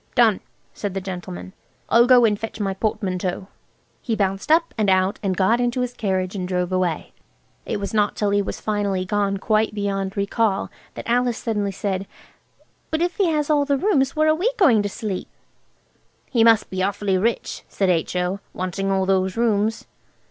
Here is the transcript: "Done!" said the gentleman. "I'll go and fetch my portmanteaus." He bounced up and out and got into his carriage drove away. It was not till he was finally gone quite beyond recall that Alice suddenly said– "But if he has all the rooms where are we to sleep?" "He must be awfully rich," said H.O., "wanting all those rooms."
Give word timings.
"Done!" 0.15 0.39
said 0.73 0.95
the 0.95 0.99
gentleman. 0.99 1.53
"I'll 1.87 2.07
go 2.07 2.25
and 2.25 2.39
fetch 2.39 2.59
my 2.59 2.73
portmanteaus." 2.73 3.45
He 4.01 4.15
bounced 4.15 4.51
up 4.51 4.73
and 4.75 4.89
out 4.89 5.19
and 5.21 5.37
got 5.37 5.61
into 5.61 5.81
his 5.81 5.93
carriage 5.93 6.35
drove 6.47 6.71
away. 6.71 7.13
It 7.67 7.79
was 7.79 7.93
not 7.93 8.15
till 8.15 8.31
he 8.31 8.41
was 8.41 8.59
finally 8.59 9.05
gone 9.05 9.37
quite 9.37 9.75
beyond 9.75 10.17
recall 10.17 10.71
that 10.95 11.07
Alice 11.07 11.37
suddenly 11.37 11.71
said– 11.71 12.07
"But 12.89 13.03
if 13.03 13.17
he 13.17 13.27
has 13.27 13.51
all 13.51 13.63
the 13.63 13.77
rooms 13.77 14.15
where 14.15 14.27
are 14.29 14.33
we 14.33 14.49
to 14.57 14.89
sleep?" 14.89 15.27
"He 16.31 16.43
must 16.43 16.71
be 16.71 16.81
awfully 16.81 17.19
rich," 17.19 17.61
said 17.69 17.89
H.O., 17.91 18.39
"wanting 18.55 18.89
all 18.89 19.05
those 19.05 19.37
rooms." 19.37 19.85